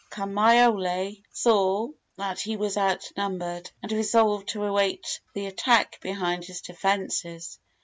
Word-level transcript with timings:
Kamaiole 0.09 1.21
saw 1.31 1.89
that 2.17 2.39
he 2.39 2.57
was 2.57 2.75
outnumbered, 2.75 3.69
and 3.83 3.91
resolved 3.91 4.47
to 4.47 4.63
await 4.65 5.19
the 5.35 5.45
attack 5.45 5.99
behind 6.01 6.43
his 6.43 6.61
defences. 6.61 7.59